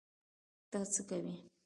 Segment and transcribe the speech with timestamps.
[0.71, 1.35] ته څه کوی؟